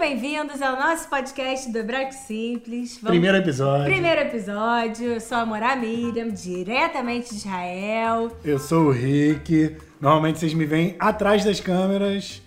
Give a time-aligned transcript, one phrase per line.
[0.00, 2.94] bem-vindos ao nosso podcast do Hebraico Simples.
[3.02, 3.84] Vamos- Primeiro episódio.
[3.84, 5.04] Primeiro episódio.
[5.12, 8.32] Eu sou a Morá Miriam, diretamente de Israel.
[8.42, 9.76] Eu sou o Rick.
[10.00, 12.40] Normalmente vocês me veem atrás das câmeras.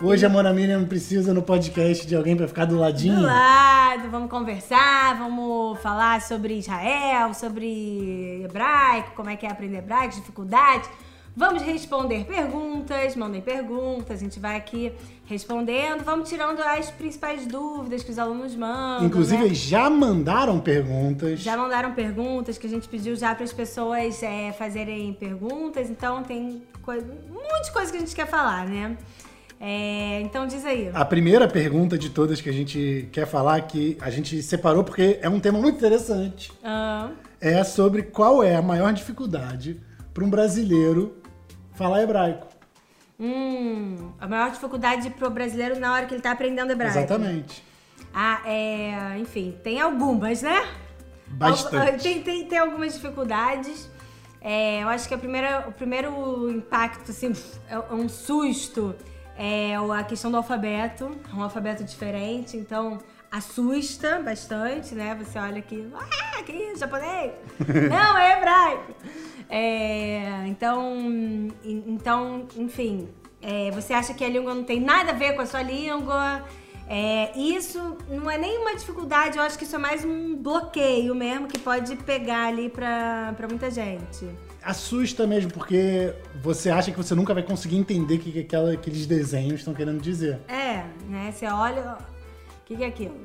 [0.00, 3.16] Hoje a Mona Miriam precisa no podcast de alguém pra ficar do ladinho.
[3.16, 9.78] Do lado, vamos conversar, vamos falar sobre Israel, sobre hebraico, como é que é aprender
[9.78, 10.88] hebraico, dificuldades.
[11.36, 14.92] Vamos responder perguntas, mandem perguntas, a gente vai aqui
[15.26, 19.06] respondendo, vamos tirando as principais dúvidas que os alunos mandam.
[19.06, 19.54] Inclusive, né?
[19.54, 21.40] já mandaram perguntas.
[21.40, 26.22] Já mandaram perguntas que a gente pediu já para as pessoas é, fazerem perguntas, então
[26.24, 28.96] tem coisa, um monte de coisa que a gente quer falar, né?
[29.60, 30.90] É, então diz aí.
[30.92, 35.18] A primeira pergunta de todas que a gente quer falar, que a gente separou porque
[35.20, 37.10] é um tema muito interessante, Ah,
[37.40, 39.78] é sobre qual é a maior dificuldade
[40.12, 41.19] para um brasileiro
[41.80, 42.46] falar hebraico.
[43.18, 46.98] hum, a maior dificuldade pro brasileiro na hora que ele tá aprendendo hebraico.
[46.98, 47.64] Exatamente.
[48.12, 50.62] Ah, é, enfim, tem algumas, né?
[51.26, 52.02] Bastante.
[52.02, 53.88] Tem, tem, tem algumas dificuldades.
[54.42, 57.32] É, eu acho que a primeira, o primeiro impacto, assim,
[57.68, 58.94] é um susto,
[59.38, 61.16] é a questão do alfabeto.
[61.32, 62.98] É um alfabeto diferente, então
[63.30, 65.14] assusta bastante, né?
[65.14, 67.32] Você olha aqui, ah, que isso, japonês?
[67.88, 68.92] Não, é hebraico.
[69.48, 70.09] É,
[70.50, 70.84] então,
[71.64, 73.08] en- então, enfim,
[73.40, 76.42] é, você acha que a língua não tem nada a ver com a sua língua.
[76.92, 81.46] É, isso não é nenhuma dificuldade, eu acho que isso é mais um bloqueio mesmo
[81.46, 84.28] que pode pegar ali pra, pra muita gente.
[84.62, 88.72] Assusta mesmo, porque você acha que você nunca vai conseguir entender o que, que aquela-
[88.72, 90.40] aqueles desenhos estão querendo dizer.
[90.48, 91.32] É, né?
[91.32, 91.96] Você olha,
[92.60, 93.16] o que, que é aquilo?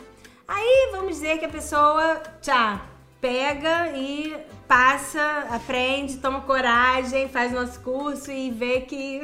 [0.47, 2.85] Aí vamos dizer que a pessoa, tchá,
[3.19, 4.35] pega e
[4.67, 9.21] passa, aprende, toma coragem, faz o nosso curso e vê que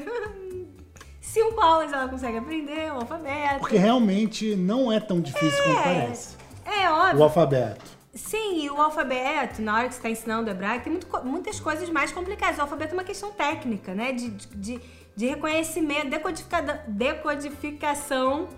[1.22, 3.60] cinco aulas ela consegue aprender o alfabeto.
[3.60, 6.38] Porque realmente não é tão difícil quanto parece.
[6.66, 7.20] É óbvio.
[7.20, 8.02] O alfabeto.
[8.14, 11.90] Sim, e o alfabeto, na hora que você está ensinando hebraico, tem muito muitas coisas
[11.90, 12.58] mais complicadas.
[12.58, 14.12] O alfabeto é uma questão técnica, né?
[14.12, 14.82] De, de,
[15.16, 16.10] de reconhecimento,
[16.88, 18.50] decodificação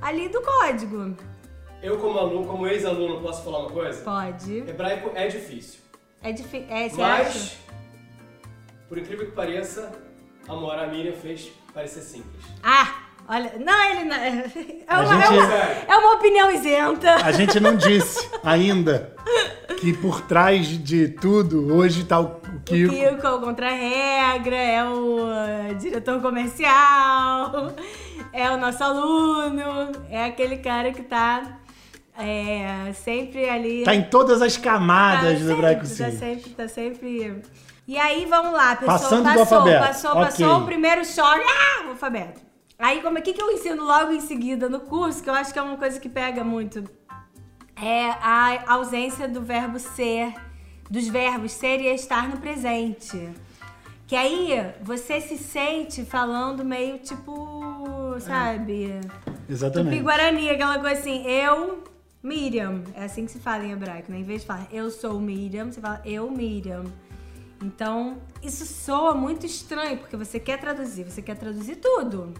[0.00, 1.14] ali do código.
[1.84, 4.00] Eu, como aluno, como ex-aluno, posso falar uma coisa?
[4.02, 4.60] Pode.
[4.60, 5.80] Hebraico é difícil.
[6.22, 6.66] É difícil.
[6.70, 7.56] É, você Mas, acha?
[8.88, 9.92] por incrível que pareça,
[10.48, 12.42] a Mora Miriam fez parecer simples.
[12.62, 13.02] Ah!
[13.28, 14.16] Olha, não, ele não.
[14.86, 15.54] É uma, gente- é uma,
[15.94, 17.16] é uma opinião isenta.
[17.16, 19.14] A gente não disse ainda
[19.78, 22.94] que por trás de tudo, hoje tá o o O Kiko.
[22.94, 27.72] Kiko é o contra-regra, é o uh, diretor comercial,
[28.32, 31.60] é o nosso aluno, é aquele cara que tá
[32.16, 33.84] é, sempre ali.
[33.84, 37.42] Tá em todas as camadas Tá do hebraico sempre, tá sempre, tá sempre.
[37.86, 40.24] E aí, vamos lá, a pessoa Passando do passou, alfabeto, passou, ok.
[40.24, 42.40] passou o primeiro choque, ah, o alfabeto.
[42.78, 45.52] Aí, como é que, que eu ensino logo em seguida no curso, que eu acho
[45.52, 46.82] que é uma coisa que pega muito,
[47.76, 50.34] é a ausência do verbo ser,
[50.90, 53.30] dos verbos ser e estar no presente.
[54.06, 59.00] Que aí você se sente falando meio tipo, sabe?
[59.48, 59.90] Exatamente.
[59.90, 61.84] Tupi-Guarani, aquela coisa assim, eu,
[62.24, 62.82] Miriam.
[62.94, 64.18] É assim que se fala em hebraico, né?
[64.18, 66.84] Em vez de falar eu sou Miriam, você fala eu, Miriam.
[67.62, 72.32] Então, isso soa muito estranho, porque você quer traduzir, você quer traduzir tudo.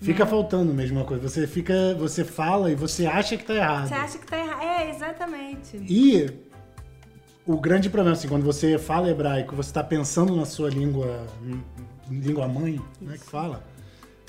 [0.00, 0.30] Fica Né?
[0.30, 1.26] faltando mesmo uma coisa.
[1.28, 3.88] Você fica, você fala e você acha que tá errado.
[3.88, 4.62] Você acha que tá errado.
[4.62, 5.76] É, exatamente.
[5.88, 6.30] E
[7.46, 11.26] o grande problema, assim, quando você fala hebraico, você está pensando na sua língua,
[12.10, 13.64] em língua mãe, né, que fala,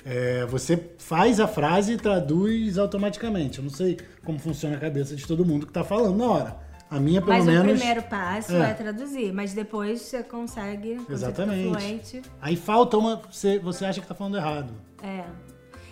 [0.10, 3.58] é, você faz a frase e traduz automaticamente.
[3.58, 6.56] Eu não sei como funciona a cabeça de todo mundo que está falando na hora.
[6.90, 7.74] A minha, pelo Mas menos...
[7.74, 8.70] o primeiro passo É.
[8.70, 8.74] é.
[8.74, 11.68] traduzir, mas depois você consegue, Exatamente.
[11.68, 12.22] fluente.
[12.42, 13.22] Aí falta uma...
[13.30, 14.74] Você, você acha que está falando errado.
[15.04, 15.26] É.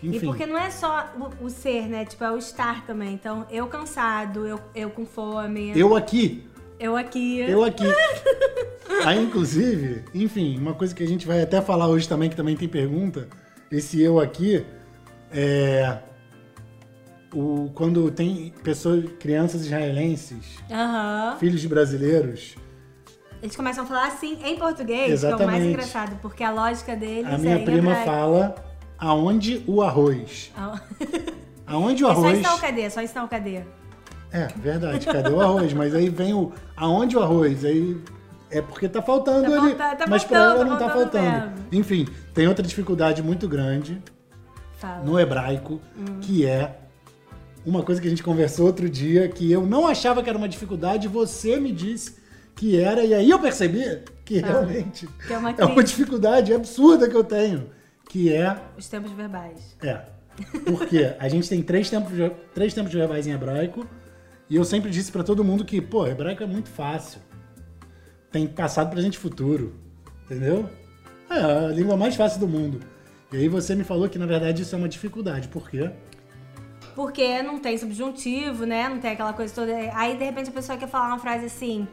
[0.01, 0.15] Enfim.
[0.15, 2.05] E porque não é só o, o ser, né?
[2.05, 3.13] Tipo, é o estar também.
[3.13, 6.47] Então, eu cansado, eu, eu com fome, Eu aqui,
[6.79, 7.39] eu aqui.
[7.39, 7.83] eu aqui.
[9.03, 12.55] Aí, inclusive, enfim, uma coisa que a gente vai até falar hoje também, que também
[12.55, 13.27] tem pergunta,
[13.71, 14.65] esse eu aqui,
[15.31, 15.99] é...
[17.33, 21.35] O, quando tem pessoas, crianças israelenses, Aham.
[21.37, 22.55] filhos de brasileiros,
[23.43, 25.51] Eles começam a falar assim em português, que é o Exatamente.
[25.51, 28.55] mais engraçado, porque a lógica deles a minha é prima fala
[28.97, 30.51] aonde o arroz.
[30.57, 30.79] Ah.
[31.67, 32.33] Aonde o É só arroz.
[32.33, 33.63] ensinar o cadê, é só ensinar o cadê.
[34.31, 35.73] É, verdade, cadê o arroz?
[35.73, 37.65] Mas aí vem o aonde o arroz?
[37.65, 37.97] Aí
[38.49, 39.75] é porque tá faltando Tá ali.
[39.75, 41.55] falta- tá mas pra faltando, ela não tá tá faltando faltando.
[41.55, 41.75] verbo.
[41.75, 44.01] Enfim, tem outra dificuldade muito grande
[44.77, 45.03] Fala.
[45.03, 46.19] no hebraico, Hum.
[46.21, 46.75] que é
[47.65, 50.47] uma coisa que a gente conversou outro dia, que eu não achava que era uma
[50.49, 52.17] dificuldade, você me disse
[52.55, 57.09] que era, e aí eu percebi que realmente Que é uma é uma dificuldade absurda
[57.09, 57.69] que eu tenho,
[58.07, 59.75] que é, Os tempos verbais.
[59.81, 60.01] é
[60.65, 62.11] Porque a gente tem três tempos,
[62.53, 63.85] três tempos verbais em hebraico
[64.49, 67.19] e eu sempre disse pra todo mundo que, pô, hebraico é muito fácil.
[68.35, 69.73] Tem passado, presente e futuro.
[70.25, 70.69] Entendeu?
[71.29, 72.81] É a língua mais fácil do mundo.
[73.31, 75.47] E aí você me falou que na verdade isso é uma dificuldade.
[75.47, 75.89] Por quê?
[76.93, 78.89] Porque não tem subjuntivo, né?
[78.89, 79.71] Não tem aquela coisa toda.
[79.93, 81.87] Aí, de repente, a pessoa quer falar uma frase assim.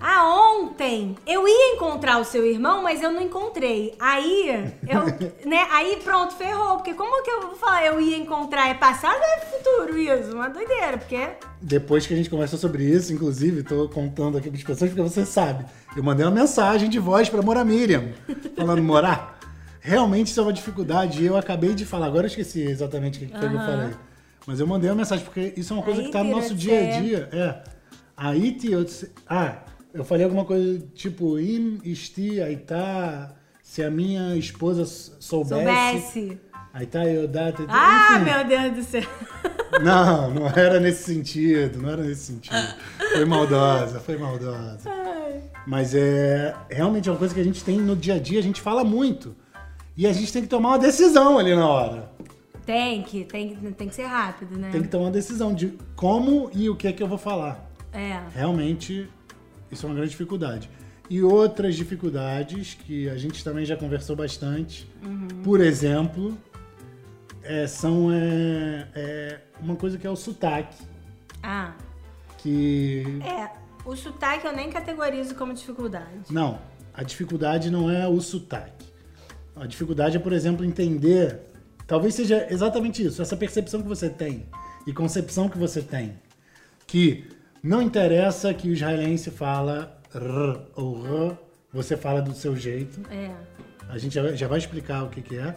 [0.00, 3.94] Ah, ontem eu ia encontrar o seu irmão, mas eu não encontrei.
[4.00, 5.04] Aí, eu,
[5.48, 5.68] né?
[5.70, 6.76] Aí pronto, ferrou.
[6.76, 8.68] Porque como que eu vou falar eu ia encontrar?
[8.70, 10.34] É passado ou é futuro isso?
[10.34, 11.28] Uma doideira, porque.
[11.60, 15.02] Depois que a gente conversou sobre isso, inclusive, tô contando aqui para as pessoas porque
[15.02, 15.66] você sabe.
[15.94, 18.12] Eu mandei uma mensagem de voz para Mora Miriam,
[18.56, 19.38] falando, Morar,
[19.80, 21.22] realmente isso é uma dificuldade.
[21.22, 23.90] E eu acabei de falar, agora eu esqueci exatamente o que que eu falei.
[24.46, 26.54] Mas eu mandei uma mensagem, porque isso é uma coisa Aí, que tá no nosso
[26.54, 27.28] dia a dia.
[27.32, 27.62] É.
[28.16, 28.86] Aí, tio,
[29.28, 29.58] ah,
[29.92, 33.32] eu falei alguma coisa tipo, im, esti, aí tá,
[33.62, 35.54] se a minha esposa soubesse.
[35.54, 36.40] Soubesse.
[36.72, 37.52] Aí tá, eu dá.
[37.68, 38.24] Ah, enfim.
[38.24, 39.02] meu Deus do céu.
[39.82, 42.56] Não, não era nesse sentido, não era nesse sentido.
[43.12, 44.80] Foi maldosa, foi maldosa.
[45.64, 48.42] Mas é realmente é uma coisa que a gente tem no dia a dia, a
[48.42, 49.34] gente fala muito.
[49.96, 52.10] E a gente tem que tomar uma decisão ali na hora.
[52.66, 54.70] Tem que, tem, que- tem que ser rápido, né?
[54.72, 57.70] Tem que tomar uma decisão de como e o que é que eu vou falar.
[57.92, 58.20] É.
[58.34, 59.08] Realmente,
[59.70, 60.70] isso é uma grande dificuldade.
[61.08, 64.88] E outras dificuldades que a gente também já conversou bastante,
[65.42, 66.38] por exemplo,
[67.42, 70.76] é, são é, é, uma coisa que é o sotaque.
[71.42, 71.74] Ah.
[72.38, 73.50] Que É.
[73.84, 76.30] O sotaque eu nem categorizo como dificuldade.
[76.30, 76.60] Não,
[76.94, 78.86] a dificuldade não é o sotaque.
[79.56, 81.40] A dificuldade é, por exemplo, entender.
[81.86, 84.46] Talvez seja exatamente isso, essa percepção que você tem
[84.86, 86.14] e concepção que você tem.
[86.86, 87.24] Que
[87.62, 91.36] não interessa que o israelense fala r ou r,
[91.72, 93.00] você fala do seu jeito.
[93.10, 93.30] É.
[93.88, 95.56] A gente já, vai explicar o que, que é.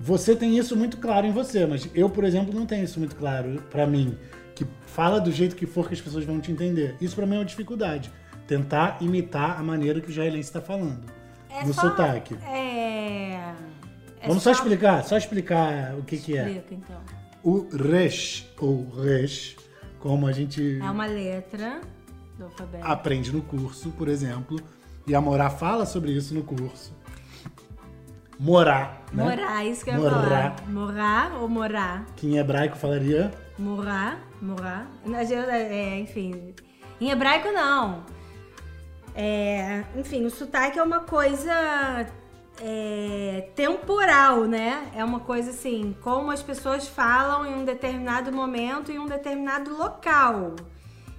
[0.00, 3.16] Você tem isso muito claro em você, mas eu, por exemplo, não tenho isso muito
[3.16, 4.16] claro pra mim.
[4.54, 6.96] Que fala do jeito que for que as pessoas vão te entender.
[7.00, 8.12] Isso pra mim é uma dificuldade.
[8.46, 11.02] Tentar imitar a maneira que o israelense está falando.
[11.50, 12.36] É no só- sotaque.
[12.46, 13.34] É.
[13.34, 16.48] é Vamos só explicar, só explicar o que, que é.
[16.48, 17.00] Explica, então.
[17.42, 19.56] O resh, ou resh,
[20.00, 21.80] como a gente É uma letra
[22.38, 22.84] do alfabeto.
[22.86, 24.60] aprende no curso, por exemplo,
[25.06, 26.96] e a Morá fala sobre isso no curso.
[28.38, 29.24] Morá, né?
[29.24, 30.22] Morar, isso que eu ia Morar.
[30.56, 30.68] falar.
[30.70, 32.06] Morar ou morar?
[32.14, 34.88] Que em hebraico falaria Morar, morar.
[35.04, 36.54] Mas eu- é, enfim.
[37.00, 38.04] Em hebraico, não.
[39.14, 42.06] É, enfim, o sotaque é uma coisa
[42.60, 44.90] é, temporal, né?
[44.94, 49.76] É uma coisa assim, como as pessoas falam em um determinado momento, em um determinado
[49.76, 50.54] local.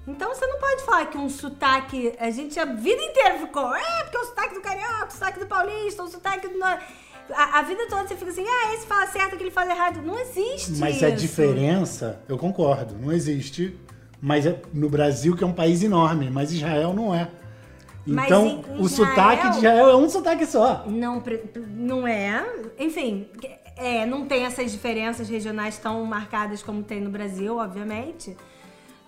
[0.08, 2.14] Então você não pode falar que um sotaque.
[2.20, 3.76] A gente a vida inteira ficou.
[3.76, 6.58] É, porque é o sotaque do carioca, o sotaque do paulista, o sotaque do.
[6.58, 10.02] no-" A, a vida toda você fica assim, ah, esse fala certo, aquele fala errado.
[10.02, 10.78] Não existe.
[10.78, 11.18] Mas a isso.
[11.18, 13.80] diferença, eu concordo, não existe.
[14.20, 17.30] Mas é no Brasil, que é um país enorme, mas Israel não é.
[18.08, 20.86] Então, o sotaque de Israel- é um sotaque só.
[20.88, 21.22] Não,
[21.76, 22.46] não é.
[22.78, 23.28] Enfim,
[23.76, 28.36] é, não tem essas diferenças regionais tão marcadas como tem no Brasil, obviamente.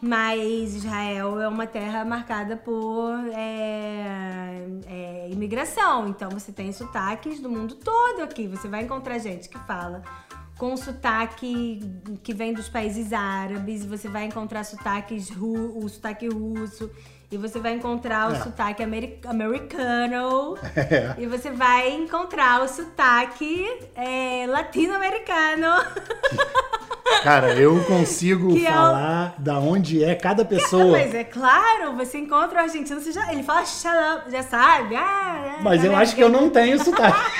[0.03, 6.07] Mas Israel é uma terra marcada por é, é, imigração.
[6.07, 8.47] Então você tem sotaques do mundo todo aqui.
[8.47, 10.01] Você vai encontrar gente que fala
[10.57, 11.81] com sotaque
[12.23, 16.89] que vem dos países árabes, você vai encontrar sotaques ru, o sotaque russo,
[17.31, 18.39] e você vai encontrar o É.
[18.41, 21.15] sotaque ameri- americano, É.
[21.17, 25.67] e você vai encontrar o sotaque é, latino-americano.
[27.23, 30.97] Cara, eu consigo Que é o- falar da onde é cada pessoa.
[30.97, 34.95] Mas é claro, você encontra o argentino, você já, ele fala up, já sabe.
[34.95, 37.17] Ah, é, Mas tá eu acho que eu não tenho sotaque.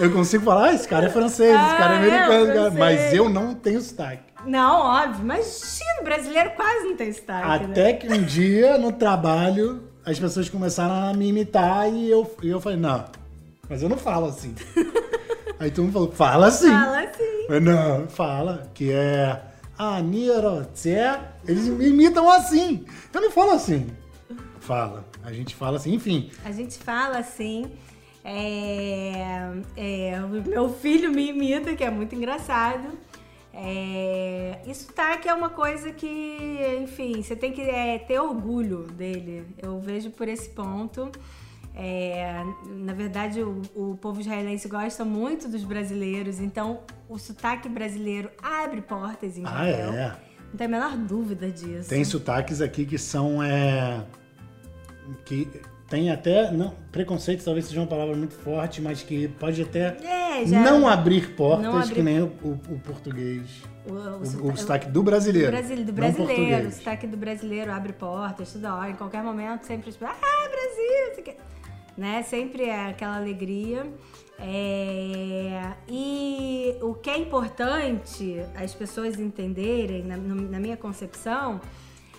[0.00, 2.70] eu consigo falar, ah, esse cara é francês, esse cara é Ah, é, americano, cara",
[2.72, 4.33] mas eu não tenho sotaque.
[4.46, 7.72] Não, óbvio, mas o brasileiro quase não tem sotaque, né?
[7.72, 12.48] Até que um dia, no trabalho, as pessoas começaram a me imitar e eu, e
[12.48, 13.04] eu falei, não,
[13.68, 14.54] mas eu não falo assim.
[15.58, 16.70] Aí todo mundo falou, fala assim.
[16.70, 17.46] Fala assim.
[17.48, 19.40] Mas não, fala, que é
[19.78, 20.96] a Niro, Tse,
[21.46, 22.84] eles me imitam assim.
[23.12, 23.86] Eu não falo assim.
[24.60, 26.30] Fala, a gente fala assim, enfim.
[26.44, 27.70] A gente fala assim.
[28.24, 32.88] é, é, meu filho me imita, que é muito engraçado.
[33.56, 39.46] É, e sotaque é uma coisa que, enfim, você tem que é, ter orgulho dele.
[39.62, 41.10] Eu vejo por esse ponto.
[41.76, 48.30] É, na verdade, o, o povo israelense gosta muito dos brasileiros, então o sotaque brasileiro
[48.42, 49.92] abre portas em Ah, Israel.
[49.92, 50.16] é.
[50.50, 51.88] Não tem a menor dúvida disso.
[51.88, 53.42] Tem sotaques aqui que são.
[53.42, 54.04] É,
[55.24, 55.48] que
[55.94, 56.50] tem até.
[56.50, 60.60] Não, preconceito talvez seja uma palavra muito forte, mas que pode até É, já.
[60.60, 63.42] não abrir portas, Não abrir- que nem o, o- o português.
[63.86, 65.52] O, o, O, sota- o sotaque do brasileiro.
[65.52, 66.68] do, do brasileiro.
[66.68, 70.14] O sotaque do brasileiro abre portas toda hora, em qualquer momento, sempre tipo, ah,
[70.50, 71.20] Brasil!
[71.20, 71.36] o quê.
[71.96, 72.22] Né?
[72.24, 73.86] Sempre é aquela alegria.
[74.36, 81.60] É, E o que é importante as pessoas entenderem, na, na minha concepção,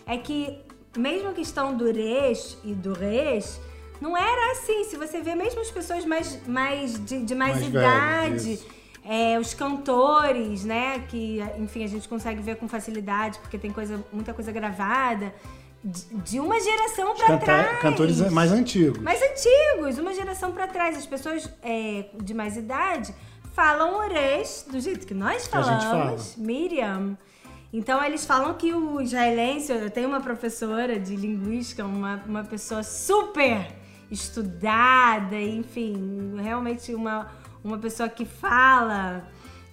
[0.08, 0.60] é que
[0.98, 3.60] mesmo a questão do res e do res,
[4.02, 4.84] não era assim.
[4.86, 8.60] Se você vê mesmo as pessoas mais, mais de, de mais, Mais idade,
[9.04, 11.00] é, os cantores, né?
[11.08, 15.34] Que, enfim, a gente consegue ver com facilidade, porque tem coisa, muita coisa gravada.
[15.84, 17.80] De, de uma geração Canta- trás.
[17.80, 18.98] Cantores mais antigos.
[19.00, 20.98] Mais antigos, uma geração pra trás.
[20.98, 23.14] As pessoas é, de mais idade
[23.54, 27.16] falam orês do jeito que nós Que a gente falamos, Miriam.
[27.76, 32.82] Então eles falam que o israelense, eu tenho uma professora de linguística, uma, uma pessoa
[32.84, 33.68] super
[34.10, 37.30] estudada, enfim, realmente uma,
[37.62, 39.28] uma pessoa que fala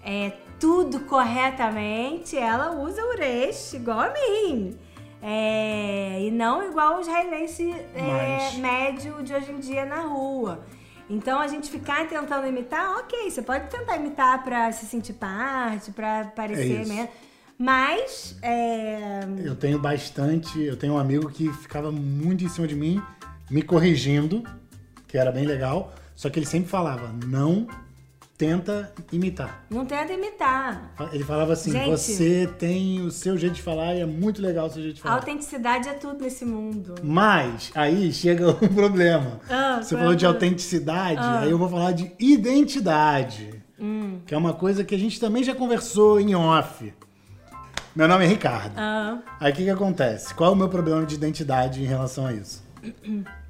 [0.05, 4.77] é, tudo corretamente, ela usa o resh igual a mim.
[5.23, 10.67] É, e não igual o israelense é, médio de hoje em dia na rua.
[11.09, 15.93] Então a gente ficar tentando imitar, ok, você pode tentar imitar pra se sentir parte,
[15.93, 17.09] pra parecer É mesmo.
[17.63, 20.61] Mas é, Eu tenho bastante.
[20.61, 23.01] Eu tenho um amigo que ficava muito em cima de mim,
[23.49, 24.43] me corrigindo,
[25.07, 25.95] que era bem legal.
[26.17, 27.69] Só que ele sempre falava: não
[28.37, 29.65] tenta imitar.
[29.71, 30.93] não tenta imitar.
[31.13, 31.89] Ele falava assim: Gente.
[31.89, 35.03] você tem o seu jeito de falar e é muito legal o seu jeito de
[35.03, 35.15] falar.
[35.15, 36.97] autenticidade é tudo nesse mundo.
[37.01, 39.41] Mas aí chega um problema.
[39.49, 40.29] Ah, Você falou é de problema?
[40.35, 41.41] autenticidade, Ah.
[41.43, 43.63] aí eu vou falar de identidade.
[43.79, 44.19] Hum.
[44.27, 46.93] Que é uma coisa que a gente também já conversou em off.
[47.95, 48.73] Meu nome é Ricardo.
[48.77, 50.35] Ah, Aí o que, que acontece?
[50.35, 52.63] Qual é o meu problema de identidade em relação a isso?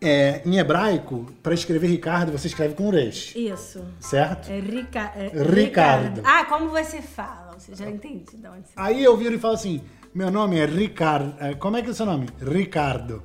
[0.00, 3.84] É, em hebraico, para escrever Ricardo, você escreve com resh, isso.
[3.98, 4.48] certo?
[4.48, 6.20] É, Rica, é Ricardo.
[6.24, 7.56] Ah, como você fala?
[7.58, 9.82] Você já entende de onde você Aí eu viro e falo assim:
[10.14, 11.34] meu nome é Ricardo.
[11.40, 12.28] é, Como é que é o seu nome?
[12.40, 13.24] Ricardo.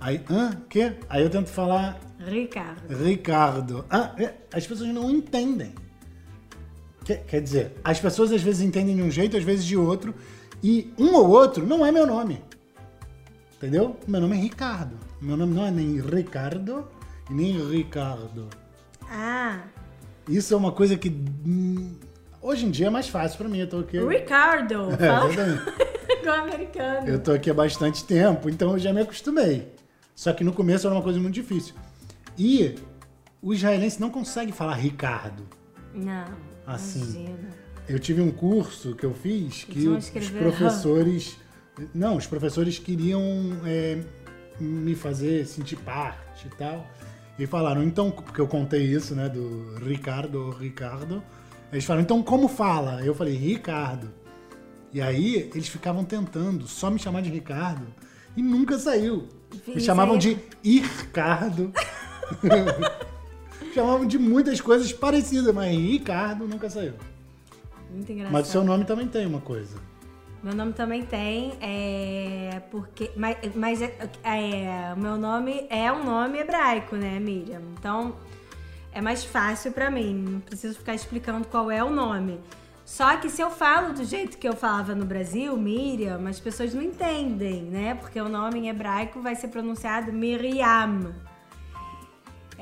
[0.00, 0.62] Aí, hã?
[0.68, 0.92] Quê?
[1.10, 2.96] Aí eu tento falar Ricardo.
[3.04, 3.84] Ricardo.
[3.90, 5.74] Ah, é, as pessoas não entendem.
[7.04, 10.14] Quer, quer dizer, as pessoas às vezes entendem de um jeito, às vezes de outro,
[10.62, 12.42] e um ou outro não é meu nome.
[13.56, 13.96] Entendeu?
[14.06, 14.96] Meu nome é Ricardo.
[15.20, 16.86] Meu nome não é nem Ricardo
[17.30, 18.48] e nem Ricardo.
[19.08, 19.60] Ah,
[20.28, 21.08] Isso é uma coisa que
[21.46, 21.94] hum,
[22.40, 23.58] hoje em dia é mais fácil pra mim.
[23.58, 23.98] Eu tô aqui.
[23.98, 24.88] Ricardo.
[24.92, 27.08] É, igual americano.
[27.08, 29.72] Eu tô aqui há bastante tempo, então eu já me acostumei.
[30.14, 31.74] Só que no começo era uma coisa muito difícil.
[32.38, 32.74] E
[33.40, 35.46] o israelense não consegue falar Ricardo.
[35.94, 36.24] Não,
[36.66, 37.00] Assim.
[37.00, 37.62] imagina.
[37.88, 41.36] Eu tive um curso que eu fiz que os professores.
[41.94, 43.22] Não, os professores queriam
[43.64, 44.00] é,
[44.60, 46.86] me fazer sentir parte e tal.
[47.38, 51.22] E falaram, então, porque eu contei isso, né, do Ricardo Ricardo.
[51.72, 53.02] Eles falaram, então como fala?
[53.04, 54.10] Eu falei, Ricardo.
[54.92, 57.86] E aí eles ficavam tentando só me chamar de Ricardo
[58.36, 59.26] e nunca saiu.
[59.66, 61.72] Me chamavam aí- de Ircardo.
[63.74, 66.94] chamavam de muitas coisas parecidas, mas Ricardo nunca saiu.
[67.90, 68.32] Muito engraçado.
[68.32, 69.76] Mas o seu nome também tem uma coisa.
[70.42, 76.02] Meu nome também tem, é, porque, mas, mas é, é, o meu nome é um
[76.04, 77.62] nome hebraico, né, Miriam?
[77.78, 78.16] Então
[78.92, 82.40] é mais fácil pra mim, não preciso ficar explicando qual é o nome.
[82.84, 86.74] Só que se eu falo do jeito que eu falava no Brasil, Miriam, as pessoas
[86.74, 87.94] não entendem, né?
[87.94, 91.14] Porque o nome em hebraico vai ser pronunciado Miriam.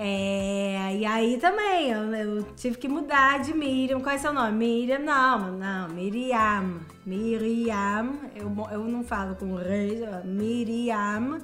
[0.03, 4.01] É, e aí também, eu, eu tive que mudar de Miriam.
[4.01, 4.57] Qual é seu nome?
[4.57, 4.99] Miriam?
[4.99, 6.81] Não, não, Miriam.
[7.05, 8.19] Miriam.
[8.35, 11.39] Eu, eu não falo com rei, Miriam.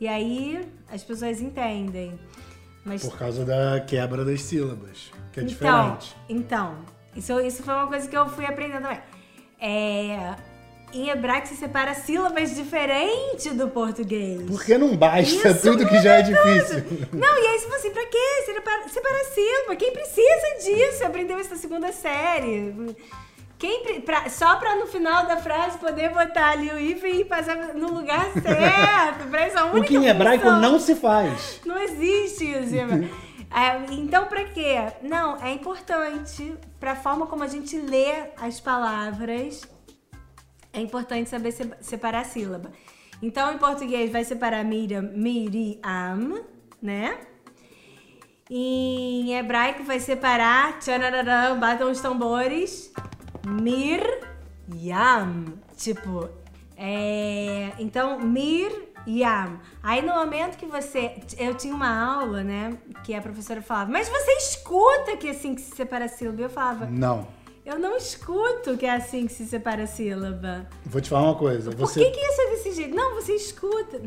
[0.00, 2.16] E aí as pessoas entendem.
[2.84, 6.16] Mas Por causa da quebra das sílabas, que é então, diferente.
[6.28, 6.78] então
[7.16, 9.00] isso, isso foi uma coisa que eu fui aprendendo também.
[9.60, 10.36] É,
[10.92, 14.42] em hebraico se separa sílabas diferentes do português.
[14.48, 16.84] Porque não basta Isso tudo que já é difícil.
[17.12, 18.42] Não, e aí você fala assim, pra quê?
[18.46, 19.76] Separa, separar sílaba.
[19.76, 21.04] Quem precisa disso?
[21.04, 22.96] Aprendeu isso na segunda série.
[23.58, 27.56] Quem, pra- só pra no final da frase poder botar ali o hífen e passar
[27.74, 29.28] no lugar certo.
[29.28, 30.60] Pra isso é única O que em hebraico função.
[30.60, 31.60] não se faz.
[31.66, 32.74] Não existe isso.
[33.50, 34.76] É, então, pra quê?
[35.00, 39.62] Não, é importante pra forma como a gente lê as palavras.
[40.78, 42.70] É importante saber se- separar a sílaba.
[43.20, 46.44] Então, em português, vai separar Miriam, Miriam,
[46.80, 47.18] né?
[48.50, 52.92] Em hebraico, vai separar, tchanararã, batam os tambores,
[53.46, 54.00] Mir,
[54.74, 55.46] Yam.
[55.76, 56.28] Tipo,
[56.76, 57.72] é...
[57.78, 58.70] Então, Mir,
[59.06, 59.58] Yam.
[59.82, 61.16] Aí no momento que você.
[61.38, 62.76] Eu tinha uma aula, né?
[63.04, 66.40] Que a professora falava, mas você escuta que é assim que se separa a sílaba.
[66.42, 67.26] Eu falava, Não.
[67.68, 70.66] Eu não escuto que é assim que se separa a sílaba.
[70.86, 71.70] Vou te falar uma coisa.
[71.70, 72.94] Por Você, que, que isso é desse jeito?
[72.94, 74.00] Não, você escuta.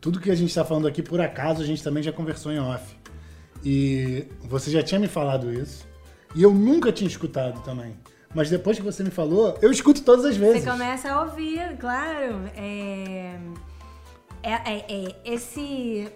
[0.00, 2.58] Tudo que a gente tá falando aqui, por acaso, a gente também já conversou em
[2.60, 2.96] off.
[3.64, 5.86] E você já tinha me falado isso.
[6.34, 7.96] E eu nunca tinha escutado também.
[8.34, 10.62] Mas depois que você me falou, eu escuto todas as vezes.
[10.62, 12.40] Você começa a ouvir, claro.
[12.56, 13.36] É,
[14.42, 16.08] é, é- é esse.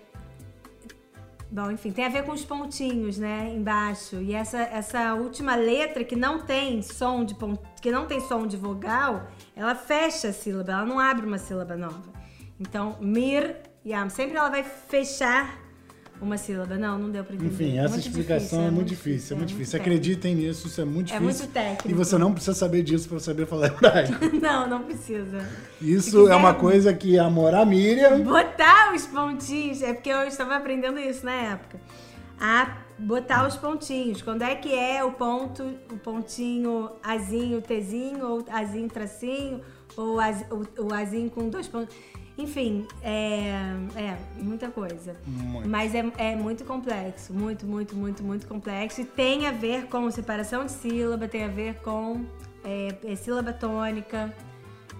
[1.51, 4.17] Bom, enfim, tem a ver com os pontinhos, né, embaixo.
[4.17, 8.47] E essa, essa última letra que não tem som de pon- que não tem som
[8.47, 12.13] de vogal, ela fecha a sílaba, ela não abre uma sílaba nova.
[12.59, 15.57] Então, mir, yam, sempre ela vai fechar
[16.21, 16.77] uma sílaba.
[16.77, 17.53] Não, não deu pra entender.
[17.53, 19.73] Enfim, essa Muito explicação é muito difícil, é muito difícil.
[19.79, 19.97] técnico.
[19.97, 21.43] Acreditem nisso, isso é muito É difícil.
[21.45, 21.89] muito técnico.
[21.91, 24.13] E você não precisa saber disso para saber falar hebraico.
[24.41, 25.47] Não, não precisa.
[25.81, 30.23] Isso quiser- é uma coisa que a Mora Miriam Botar os pontinhos, é porque eu
[30.23, 31.79] estava aprendendo isso na época.
[32.41, 34.23] A botar os pontinhos.
[34.23, 39.61] Quando é que é o ponto, o pontinho azinho, tezinho, ou azinho, tracinho,
[39.97, 41.95] ou az- o, o azinho com dois pontos.
[42.39, 43.51] Enfim, é,
[43.97, 45.17] é muita coisa.
[45.27, 45.69] Muito.
[45.69, 49.01] Mas é, é muito complexo, muito, muito, muito, muito complexo.
[49.01, 52.27] E tem a ver com separação de sílaba, tem a ver com
[52.63, 54.35] é, é, sílaba tônica.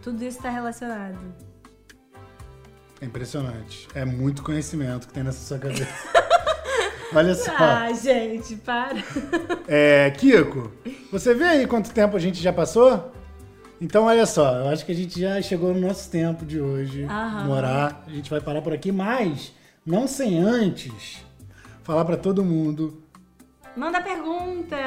[0.03, 1.19] Tudo isso está relacionado.
[3.03, 3.87] É impressionante.
[3.95, 5.87] É muito conhecimento que tem nessa sua cabeça.
[7.15, 7.53] Olha só.
[7.55, 8.97] Ah, gente, para.
[9.69, 10.73] É, Kiko,
[11.13, 13.13] você vê aí quanto tempo a gente já passou?
[13.81, 17.05] Então, olha só, eu acho que a gente já chegou no nosso tempo de hoje.
[17.05, 17.45] Aham.
[17.45, 18.05] Morar.
[18.07, 19.53] A gente vai parar por aqui, mas
[19.85, 21.23] não sem antes
[21.83, 23.03] falar pra todo mundo,
[23.77, 24.79] Manda perguntas.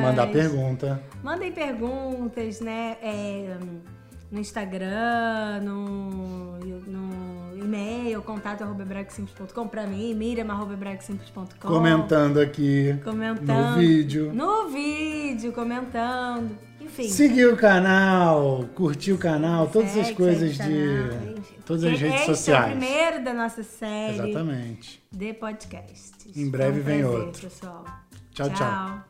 [0.00, 1.02] mandar pergunta.
[1.22, 2.96] Mandem perguntas, né?
[3.02, 3.58] é,
[4.30, 11.68] no Instagram, no, no e-mail, contato arroba bragosimples.com pra mim, miriam arroba bragosimples.com.
[11.68, 13.72] Comentando aqui Comentando.
[13.72, 14.32] no vídeo.
[14.34, 16.58] No vídeo, comentando.
[16.88, 17.08] Enfim.
[17.08, 21.08] Seguir o canal, curtir o canal, todas segue, essas coisas segue o de.
[21.10, 21.34] canal.
[21.66, 22.70] Todas as redes é o sociais.
[22.70, 25.02] primeiro da nossa série Exatamente.
[25.12, 26.34] de podcasts.
[26.36, 27.42] Em breve um vem prazer, outro.
[27.42, 27.84] pessoal.
[28.32, 28.56] Tchau, tchau.
[28.56, 29.04] tchau.